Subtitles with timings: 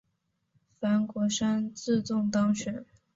[0.79, 2.83] 潘国山自动当选。